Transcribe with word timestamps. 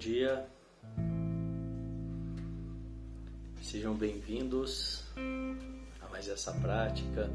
Dia, 0.00 0.48
sejam 3.60 3.94
bem-vindos 3.94 5.04
a 6.00 6.08
mais 6.08 6.26
essa 6.26 6.54
prática, 6.54 7.28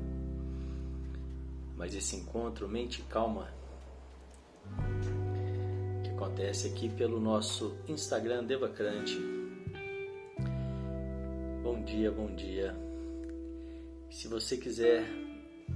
mais 1.77 1.93
esse 1.93 2.15
encontro 2.15 2.67
Mente 2.67 3.03
Calma 3.03 3.53
que 6.03 6.09
acontece 6.09 6.69
aqui 6.69 6.89
pelo 6.89 7.19
nosso 7.19 7.77
Instagram 7.87 8.43
Devacrante. 8.45 9.15
Bom 11.61 11.83
dia, 11.83 12.11
bom 12.11 12.33
dia. 12.33 12.75
Se 14.09 14.27
você 14.27 14.57
quiser 14.57 15.05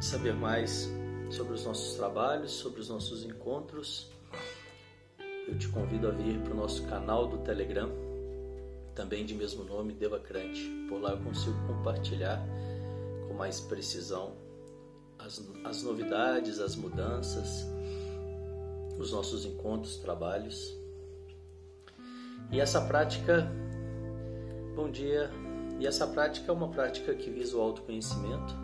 saber 0.01 0.34
mais 0.34 0.90
sobre 1.29 1.53
os 1.53 1.63
nossos 1.65 1.93
trabalhos, 1.93 2.49
sobre 2.49 2.81
os 2.81 2.90
nossos 2.90 3.23
encontros, 3.23 4.12
te 5.59 5.68
convido 5.68 6.08
a 6.08 6.12
vir 6.12 6.40
para 6.40 6.54
o 6.54 6.55
nosso 6.55 6.88
canal 6.88 7.27
do 7.27 7.38
Telegram, 7.40 7.91
também 8.96 9.26
de 9.26 9.35
mesmo 9.35 9.66
nome, 9.66 9.93
Devacrante. 9.93 10.63
Por 10.88 11.01
lá 11.01 11.12
eu 11.12 11.18
consigo 11.18 11.55
compartilhar 11.68 12.41
com 13.27 13.34
mais 13.34 13.60
precisão 13.60 14.34
as, 15.20 15.46
as 15.66 15.84
novidades, 15.84 16.60
as 16.60 16.77
mudanças, 16.77 17.68
os 18.98 19.12
nossos 19.12 19.46
encontros, 19.46 19.98
trabalhos. 19.98 20.74
E 22.51 22.60
essa 22.60 22.82
prática, 22.82 23.51
bom 24.76 24.90
dia, 24.90 25.29
e 25.77 25.85
essa 25.85 26.07
prática 26.07 26.49
é 26.49 26.55
uma 26.55 26.70
prática 26.70 27.13
que 27.13 27.29
visa 27.29 27.57
o 27.57 27.62
autoconhecimento, 27.62 28.55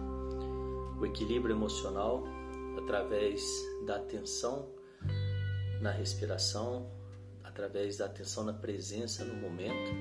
o 0.99 1.05
equilíbrio 1.05 1.55
emocional 1.55 2.23
através 2.77 3.43
da 3.85 3.97
atenção 3.97 4.74
na 5.81 5.91
respiração, 5.91 6.89
através 7.43 7.97
da 7.97 8.05
atenção 8.05 8.43
na 8.43 8.53
presença 8.53 9.23
no 9.23 9.35
momento, 9.35 9.91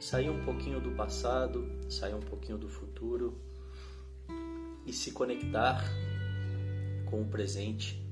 sair 0.00 0.30
um 0.30 0.44
pouquinho 0.44 0.80
do 0.80 0.92
passado, 0.92 1.68
sair 1.90 2.14
um 2.14 2.20
pouquinho 2.20 2.58
do 2.58 2.68
futuro 2.68 3.38
e 4.86 4.92
se 4.92 5.12
conectar 5.12 5.82
com 7.06 7.22
o 7.22 7.26
presente. 7.26 8.02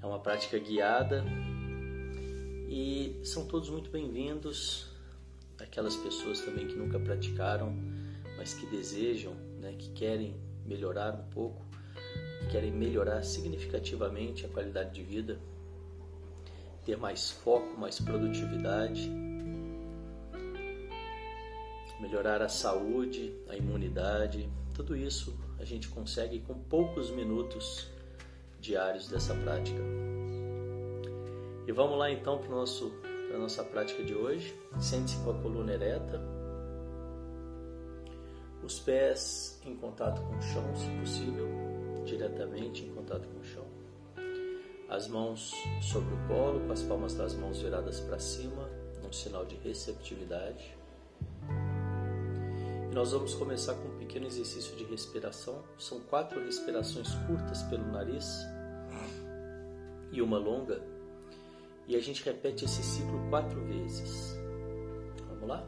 É 0.00 0.06
uma 0.06 0.18
prática 0.18 0.58
guiada 0.58 1.24
e 2.68 3.20
são 3.24 3.46
todos 3.46 3.70
muito 3.70 3.90
bem-vindos. 3.90 4.90
Aquelas 5.60 5.94
pessoas 5.96 6.40
também 6.40 6.66
que 6.66 6.74
nunca 6.74 6.98
praticaram, 6.98 7.72
mas 8.36 8.54
que 8.54 8.66
desejam, 8.66 9.34
né, 9.60 9.74
que 9.78 9.90
querem 9.90 10.36
melhorar 10.66 11.14
um 11.14 11.30
pouco 11.30 11.71
querem 12.50 12.70
melhorar 12.70 13.22
significativamente 13.22 14.44
a 14.44 14.48
qualidade 14.48 14.90
de 14.90 15.02
vida, 15.02 15.38
ter 16.84 16.96
mais 16.96 17.30
foco, 17.30 17.78
mais 17.78 18.00
produtividade, 18.00 19.10
melhorar 22.00 22.42
a 22.42 22.48
saúde, 22.48 23.32
a 23.48 23.56
imunidade, 23.56 24.50
tudo 24.74 24.96
isso 24.96 25.38
a 25.58 25.64
gente 25.64 25.88
consegue 25.88 26.40
com 26.40 26.54
poucos 26.54 27.10
minutos 27.10 27.88
diários 28.60 29.08
dessa 29.08 29.34
prática. 29.34 29.80
E 31.66 31.72
vamos 31.72 31.96
lá 31.96 32.10
então 32.10 32.38
para 32.38 32.54
a 32.54 33.38
nossa 33.38 33.62
prática 33.62 34.02
de 34.02 34.14
hoje. 34.14 34.52
Sente-se 34.80 35.16
com 35.22 35.30
a 35.30 35.34
coluna 35.34 35.72
ereta, 35.72 36.20
os 38.62 38.80
pés 38.80 39.60
em 39.64 39.76
contato 39.76 40.20
com 40.22 40.36
o 40.36 40.42
chão, 40.42 40.74
se 40.76 40.88
possível 41.00 41.61
diretamente 42.04 42.84
em 42.84 42.94
contato 42.94 43.28
com 43.28 43.40
o 43.40 43.44
chão. 43.44 43.64
As 44.88 45.08
mãos 45.08 45.52
sobre 45.80 46.14
o 46.14 46.28
colo, 46.28 46.60
com 46.66 46.72
as 46.72 46.82
palmas 46.82 47.14
das 47.14 47.34
mãos 47.34 47.60
viradas 47.60 48.00
para 48.00 48.18
cima, 48.18 48.68
um 49.06 49.12
sinal 49.12 49.44
de 49.44 49.56
receptividade. 49.56 50.76
E 52.90 52.94
nós 52.94 53.12
vamos 53.12 53.34
começar 53.34 53.74
com 53.74 53.88
um 53.88 53.98
pequeno 53.98 54.26
exercício 54.26 54.76
de 54.76 54.84
respiração. 54.84 55.62
São 55.78 56.00
quatro 56.00 56.42
respirações 56.44 57.08
curtas 57.26 57.62
pelo 57.64 57.86
nariz 57.90 58.46
e 60.10 60.20
uma 60.20 60.38
longa. 60.38 60.82
E 61.88 61.96
a 61.96 62.00
gente 62.00 62.24
repete 62.24 62.64
esse 62.64 62.82
ciclo 62.82 63.18
quatro 63.28 63.60
vezes. 63.64 64.36
Vamos 65.28 65.48
lá? 65.48 65.66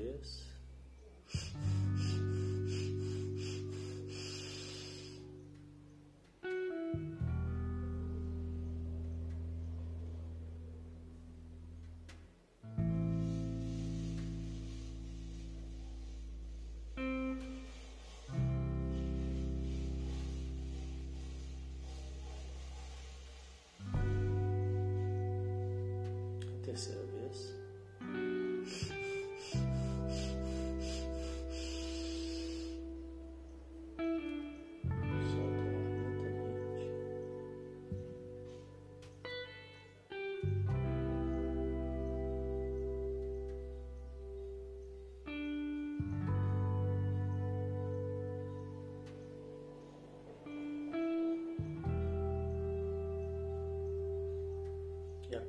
Mais 0.00 0.40
uma 26.88 27.00
vez. 27.02 27.09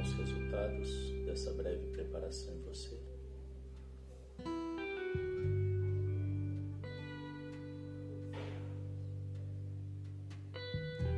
Os 0.00 0.14
resultados 0.14 1.12
dessa 1.26 1.52
breve 1.52 1.86
preparação 1.88 2.54
em 2.54 2.62
você. 2.62 2.98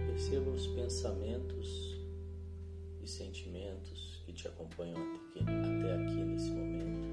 Perceba 0.06 0.50
os 0.50 0.66
pensamentos 0.66 1.96
e 3.00 3.06
sentimentos 3.06 4.20
que 4.26 4.32
te 4.32 4.48
acompanham 4.48 4.96
até 5.36 5.94
aqui 5.94 6.24
nesse 6.24 6.50
momento. 6.50 7.08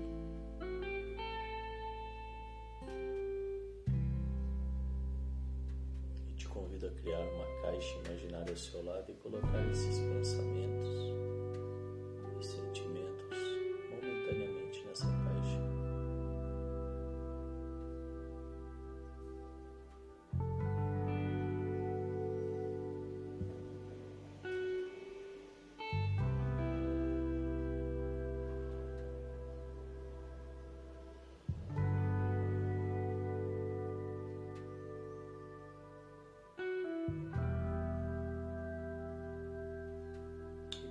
E 6.28 6.34
te 6.34 6.48
convido 6.48 6.88
a 6.88 6.92
criar 6.92 7.20
uma 7.20 7.62
caixa 7.62 7.96
imaginária 8.06 8.52
ao 8.52 8.58
seu 8.58 8.84
lado 8.84 9.12
e 9.12 9.14
colocar 9.14 9.70
esses 9.70 10.00
pensamentos 10.00 10.49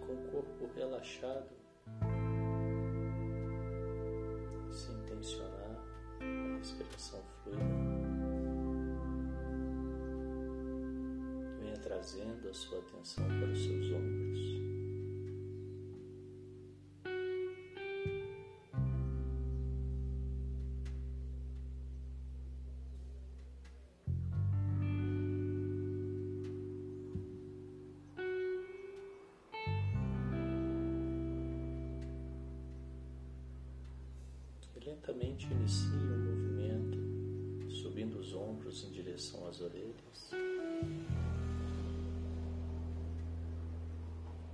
com 0.08 0.14
o 0.14 0.28
corpo 0.32 0.70
relaxado, 0.74 1.50
sem 4.70 4.96
tensionar, 5.04 5.84
a 6.20 6.56
respiração 6.56 7.20
fluida. 7.44 7.62
Venha 11.60 11.76
trazendo 11.76 12.48
a 12.48 12.54
sua 12.54 12.78
atenção 12.78 13.26
para 13.26 13.52
os 13.52 13.62
seus 13.62 13.92
ombros. 13.92 14.47
Lentamente 34.88 35.46
inicie 35.52 35.90
o 35.90 36.18
movimento, 36.18 37.70
subindo 37.70 38.18
os 38.18 38.32
ombros 38.32 38.84
em 38.84 38.90
direção 38.90 39.46
às 39.46 39.60
orelhas. 39.60 40.30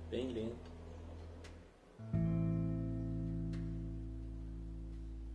Bem 0.09 0.33
lento. 0.33 0.71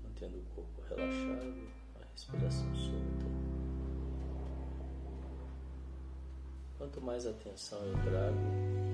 Mantendo 0.05 0.39
o 0.39 0.43
corpo 0.55 0.83
relaxado, 0.83 1.69
a 1.95 2.13
respiração 2.13 2.75
solta. 2.75 3.31
Quanto 6.77 7.01
mais 7.01 7.27
atenção 7.27 7.79
eu 7.85 7.95
trago, 8.03 8.90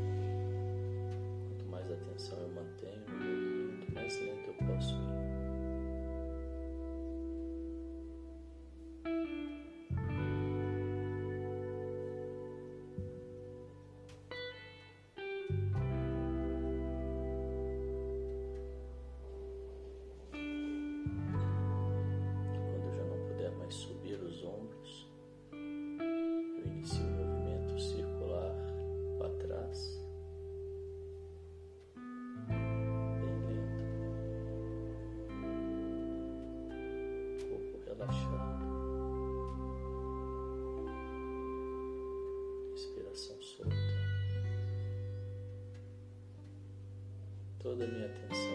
toda 47.76 47.84
a 47.84 47.88
minha 47.88 48.06
atenção 48.06 48.45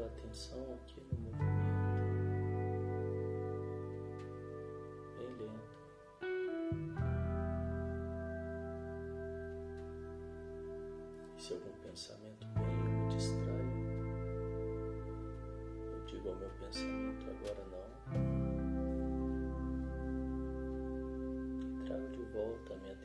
atenção 0.00 0.58
aqui 0.74 1.00
no 1.12 1.18
movimento, 1.20 1.42
bem 5.18 5.30
lento. 5.38 5.76
E 11.36 11.42
se 11.42 11.52
algum 11.52 11.72
pensamento 11.82 12.46
vem, 12.56 12.76
me 12.76 13.08
distraio. 13.08 13.72
Eu 15.92 16.00
digo 16.06 16.28
ao 16.30 16.36
meu 16.36 16.50
pensamento 16.50 17.26
agora 17.30 17.64
não. 17.70 17.88
E 21.60 21.84
trago 21.84 22.08
de 22.08 22.22
volta 22.32 22.74
a 22.74 22.76
minha 22.78 22.96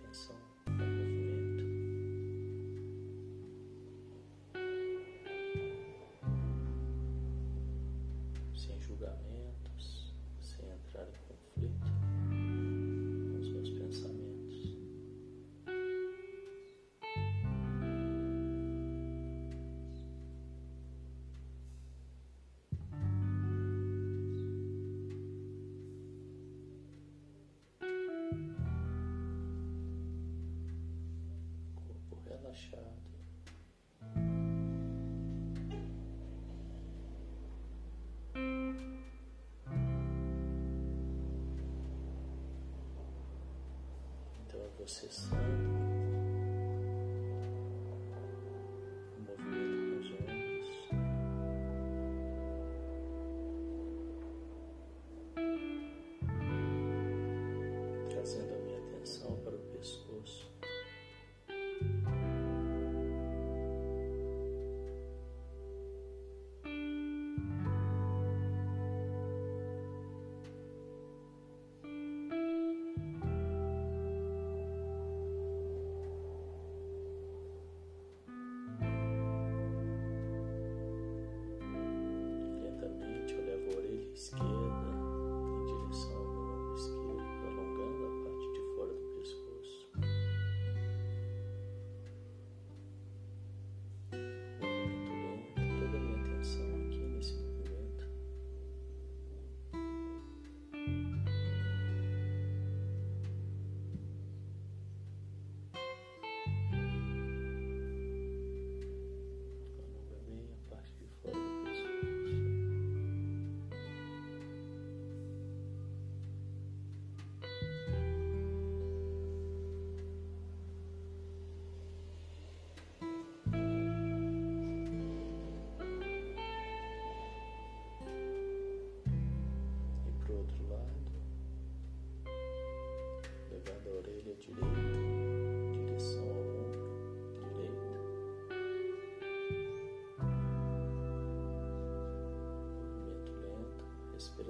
relaxado. 32.47 32.97
Então 44.45 44.61
é 44.61 44.69
você 44.79 45.07
sabe. 45.09 45.77
trazendo 58.09 58.55
a 58.55 58.57
minha 58.57 58.79
atenção 58.79 59.37
para 59.43 59.55
o 59.55 59.59
pescoço. 59.59 60.56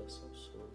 so. 0.09 0.66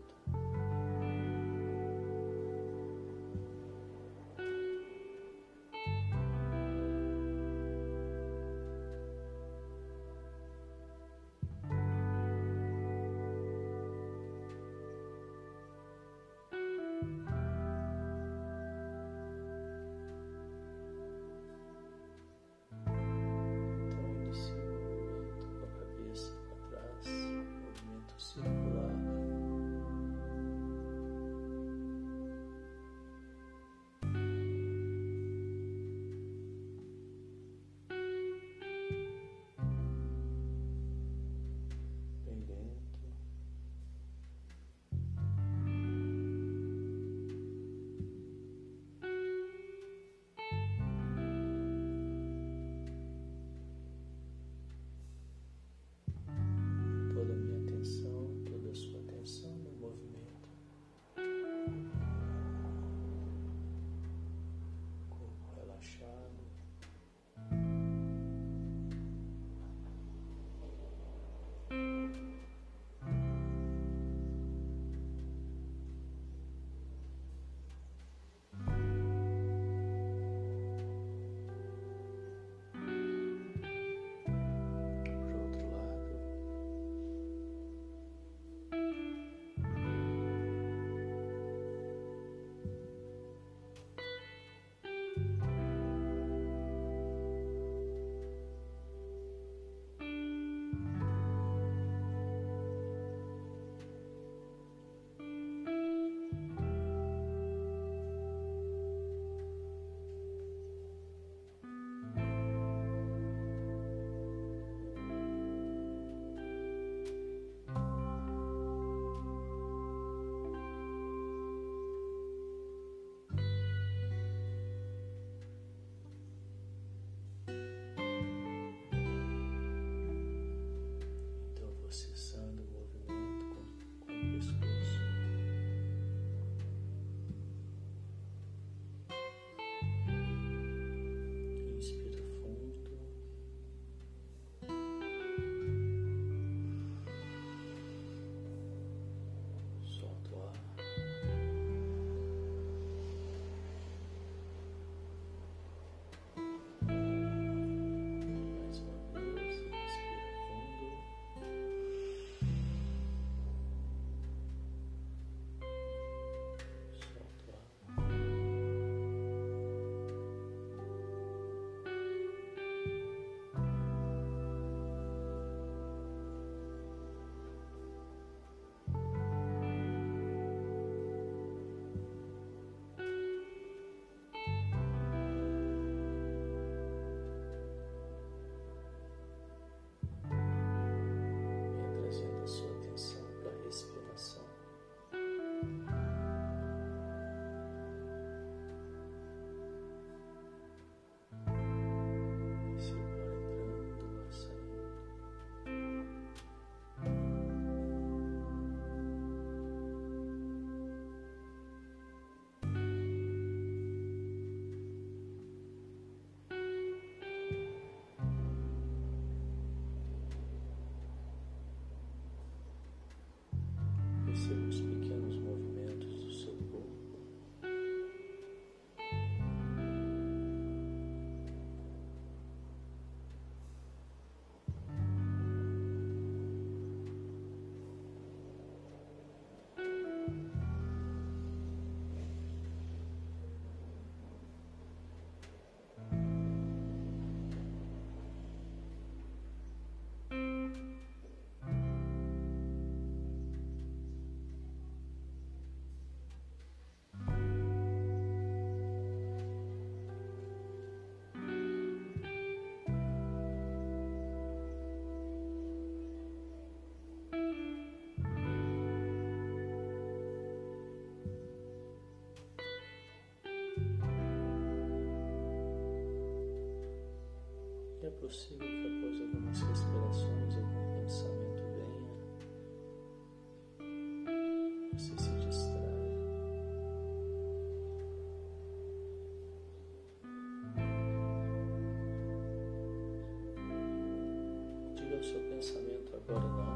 Agora 296.29 296.49
não, 296.49 296.73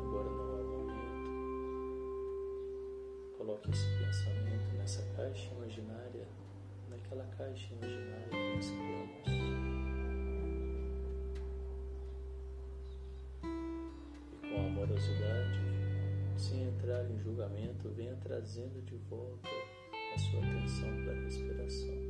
agora 0.00 0.30
não 0.30 0.58
é 0.58 0.62
o 0.62 0.66
momento. 0.66 1.20
Coloque 3.38 3.70
esse 3.70 3.88
pensamento 3.98 4.76
nessa 4.76 5.02
caixa 5.16 5.54
imaginária, 5.54 6.26
naquela 6.88 7.24
caixa 7.36 7.72
imaginária 7.74 8.28
que 8.28 8.56
nós 8.56 8.70
criamos. 8.70 9.56
amorosidade, 14.86 15.60
sem 16.36 16.62
entrar 16.62 17.04
em 17.10 17.18
julgamento, 17.18 17.88
venha 17.90 18.16
trazendo 18.22 18.82
de 18.84 18.96
volta 19.08 19.48
a 20.14 20.18
sua 20.18 20.40
atenção 20.40 20.88
para 21.02 21.12
a 21.12 21.22
respiração. 21.24 22.05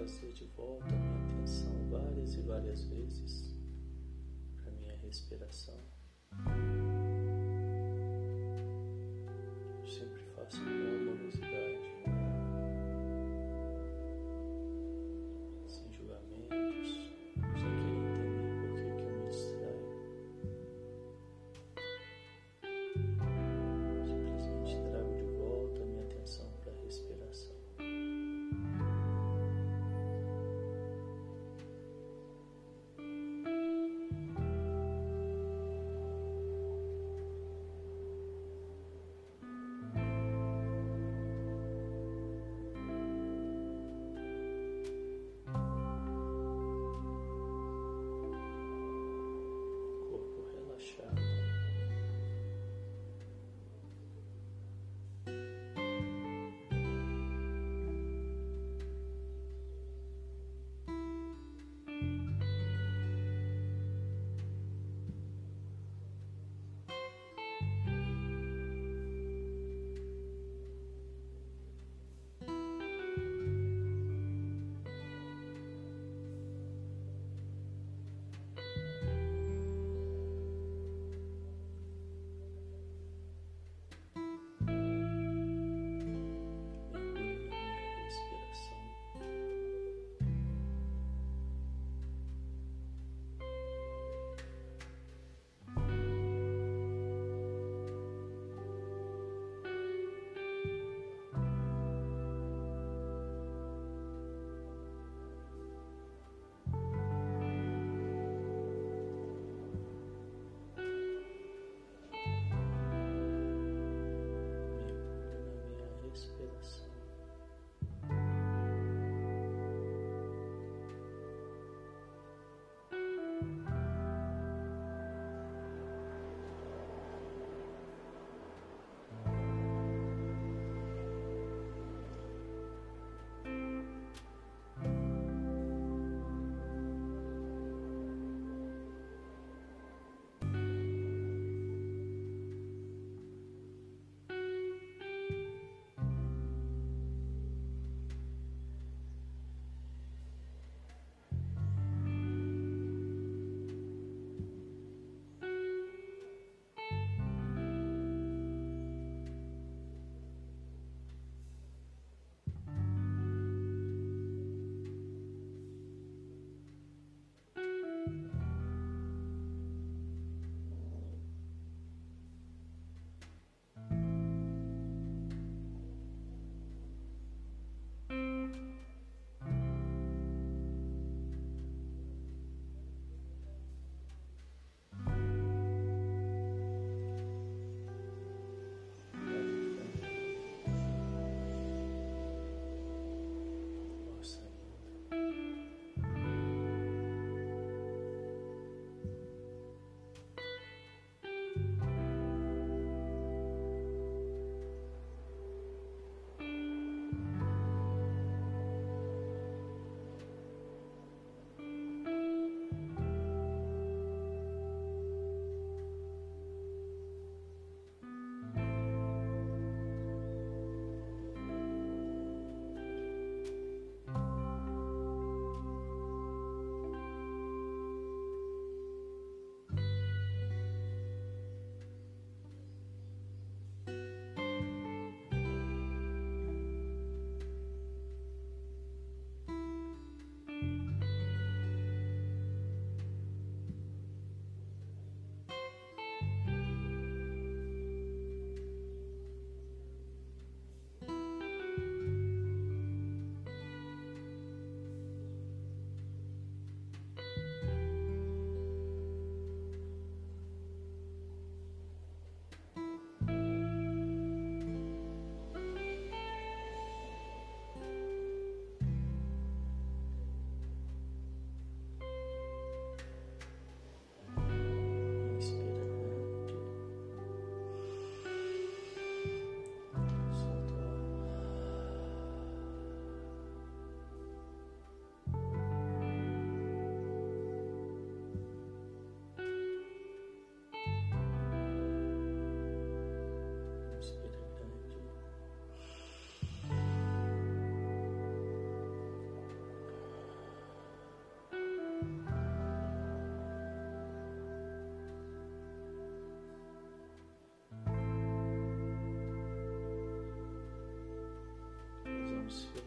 Trazer 0.00 0.32
de 0.32 0.46
volta 0.56 0.86
a 0.86 0.98
minha 0.98 1.34
atenção 1.34 1.90
várias 1.90 2.34
e 2.34 2.40
várias 2.40 2.84
vezes 2.84 3.54
para 4.56 4.70
minha 4.72 4.96
respiração. 4.96 5.89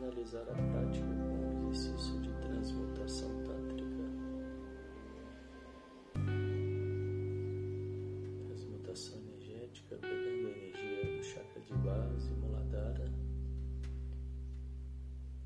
Finalizar 0.03 0.41
a 0.49 0.53
prática 0.53 1.07
com 1.07 1.67
o 1.67 1.71
exercício 1.71 2.19
de 2.19 2.29
transmutação 2.41 3.29
tântrica. 3.43 4.03
Transmutação 8.47 9.17
energética, 9.19 9.95
pegando 9.97 10.47
a 10.47 10.51
energia 10.51 11.17
do 11.17 11.23
chakra 11.23 11.61
de 11.61 11.73
base, 11.75 12.31
Muladhara, 12.31 13.05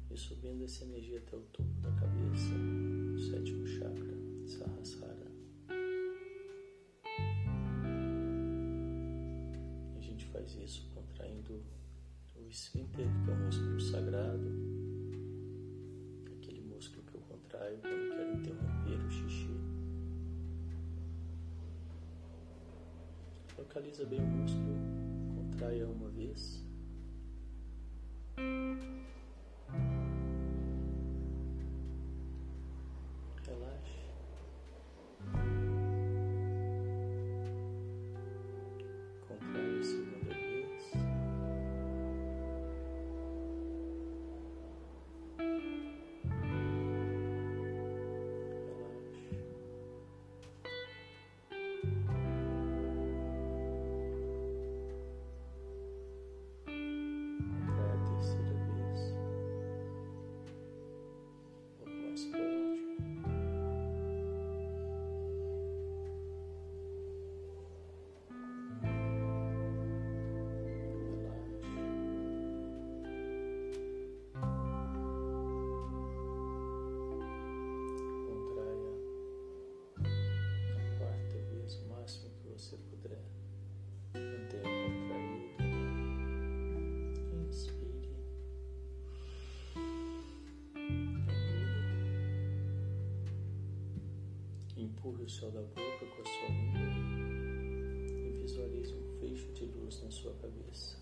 e 0.10 0.18
subindo 0.18 0.64
essa 0.64 0.86
energia 0.86 1.20
até 1.20 1.38
o 1.38 1.42
topo 1.42 1.70
da 1.82 1.92
cabeça, 1.92 2.56
o 3.14 3.20
sétimo 3.20 3.68
chakra, 3.68 4.17
o 12.48 12.50
esfíncter, 12.50 13.06
que 13.26 13.30
é 13.30 13.34
um 13.34 13.46
músculo 13.46 13.80
sagrado, 13.82 14.48
aquele 16.38 16.62
músculo 16.62 17.04
que 17.04 17.16
eu 17.16 17.22
contraio 17.22 17.78
quando 17.80 18.16
quero 18.16 18.34
interromper 18.40 19.06
o 19.06 19.12
xixi. 19.12 19.50
Localiza 23.58 24.06
bem 24.06 24.20
o 24.20 24.28
músculo, 24.28 24.78
contraia 25.36 25.88
uma 25.88 26.10
vez. 26.10 26.67
Empurre 95.08 95.24
o 95.24 95.30
céu 95.30 95.50
da 95.52 95.62
boca 95.62 96.06
com 96.06 96.22
a 96.22 96.26
sua 96.26 96.50
língua 96.50 96.82
e 98.26 98.42
visualize 98.42 98.94
um 98.94 99.20
fecho 99.22 99.54
de 99.54 99.64
luz 99.64 100.04
na 100.04 100.12
sua 100.12 100.34
cabeça. 100.34 100.98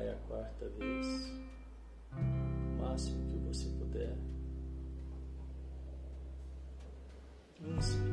Contrai 0.00 0.08
a 0.08 0.16
quarta 0.28 0.68
vez, 0.78 1.30
o 2.12 2.82
máximo 2.82 3.28
que 3.28 3.36
você 3.36 3.68
puder. 3.78 4.16
Inspire. 7.60 8.10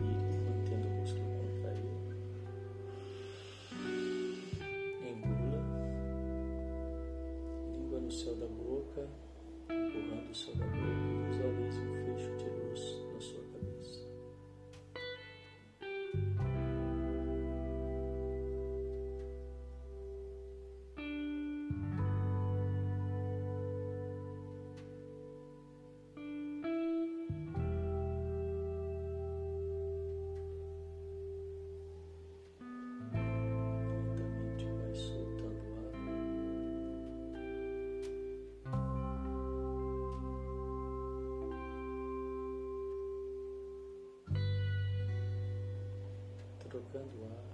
céu 8.17 8.35
da 8.35 8.47
boca, 8.47 9.07
empurrando 9.69 10.31
o 10.31 10.35
céu 10.35 10.55
da 10.55 10.66
trocando 46.97 47.25
ar. 47.25 47.47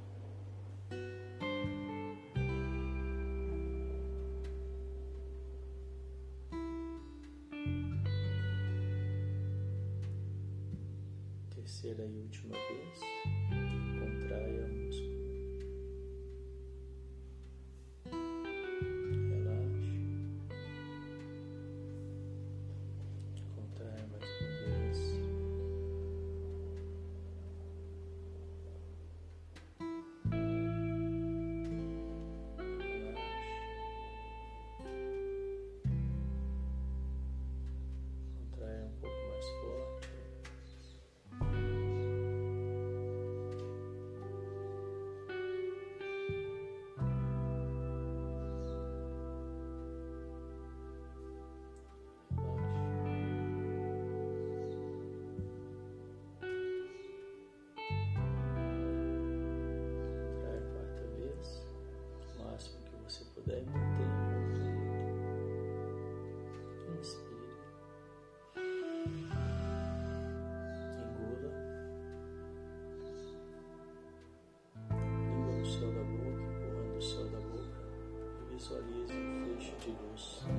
Terceira 11.49 12.05
e 12.05 12.17
última 12.19 12.53
vez, 12.53 12.99
to 79.83 79.89
those 79.89 80.52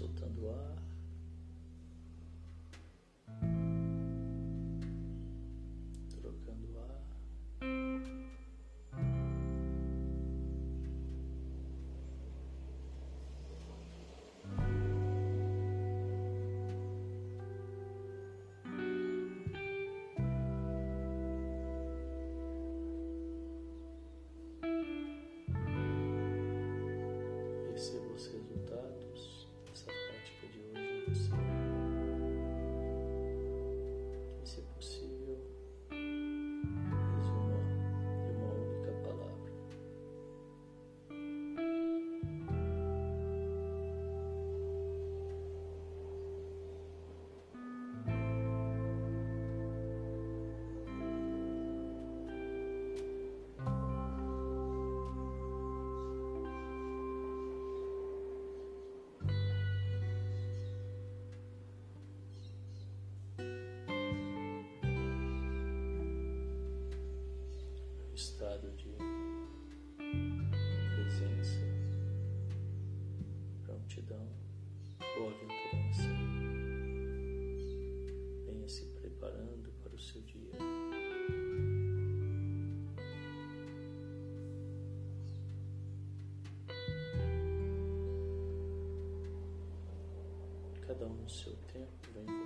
soltando 0.00 0.48
ar. 0.48 0.79
estado 68.60 68.76
de 68.76 68.90
presença, 70.94 71.60
prontidão, 73.64 74.26
boa-aventurança. 75.16 76.02
Venha 78.46 78.68
se 78.68 78.84
preparando 79.00 79.72
para 79.82 79.94
o 79.94 79.98
seu 79.98 80.20
dia. 80.22 80.52
Cada 90.86 91.06
um 91.06 91.14
no 91.14 91.30
seu 91.30 91.54
tempo, 91.72 92.08
vem 92.12 92.39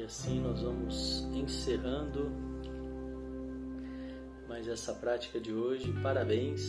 E 0.00 0.02
assim 0.02 0.40
nós 0.40 0.62
vamos 0.62 1.24
encerrando 1.34 2.30
mais 4.48 4.66
essa 4.66 4.94
prática 4.94 5.38
de 5.38 5.52
hoje. 5.52 5.92
Parabéns. 6.02 6.62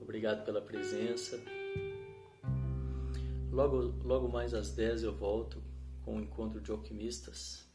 Obrigado 0.00 0.46
pela 0.46 0.62
presença. 0.62 1.38
Logo, 3.52 3.92
logo 4.02 4.30
mais 4.30 4.54
às 4.54 4.70
10 4.74 5.02
eu 5.02 5.14
volto 5.14 5.62
com 6.06 6.16
o 6.16 6.20
encontro 6.22 6.58
de 6.62 6.70
alquimistas. 6.70 7.70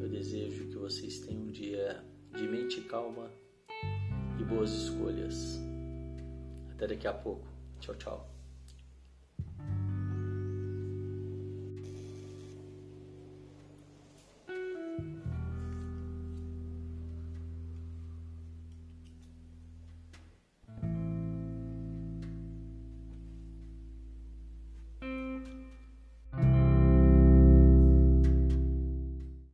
Eu 0.00 0.08
desejo 0.08 0.68
que 0.68 0.76
vocês 0.76 1.18
tenham 1.18 1.42
um 1.42 1.50
dia 1.50 2.00
de 2.32 2.46
mente 2.46 2.80
calma 2.82 3.28
e 4.38 4.44
boas 4.44 4.70
escolhas. 4.70 5.58
Até 6.70 6.86
daqui 6.86 7.08
a 7.08 7.12
pouco. 7.12 7.44
Tchau, 7.80 7.96
tchau. 7.96 8.29